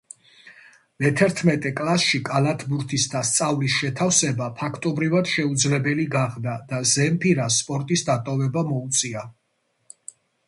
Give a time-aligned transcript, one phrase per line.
[1.03, 9.25] მეთერთმეტე კლასში კალათბურთის და სწავლის შეთავსება, ფაქტობრივად, შეუძლებელი გახდა და ზემფირას სპორტის დატოვება მოუწია.